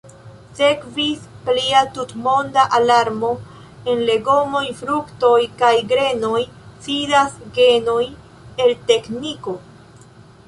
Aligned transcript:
Sekvis 0.59 1.25
plia 1.47 1.81
tutmonda 1.97 2.63
alarmo: 2.77 3.29
en 3.91 4.01
legomoj, 4.07 4.63
fruktoj 4.79 5.35
kaj 5.61 5.71
grenoj 5.91 6.41
sidas 6.87 7.35
genoj 7.59 8.01
el 8.65 8.75
tekniko! 8.93 9.55